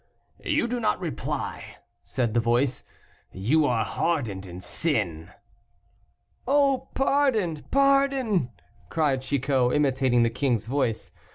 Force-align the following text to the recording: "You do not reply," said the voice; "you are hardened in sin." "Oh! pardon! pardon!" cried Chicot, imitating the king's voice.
"You 0.45 0.67
do 0.67 0.79
not 0.79 0.99
reply," 0.99 1.77
said 2.03 2.33
the 2.33 2.39
voice; 2.39 2.83
"you 3.31 3.67
are 3.67 3.85
hardened 3.85 4.47
in 4.47 4.59
sin." 4.59 5.29
"Oh! 6.47 6.89
pardon! 6.95 7.65
pardon!" 7.69 8.49
cried 8.89 9.21
Chicot, 9.21 9.75
imitating 9.75 10.23
the 10.23 10.31
king's 10.31 10.65
voice. 10.65 11.11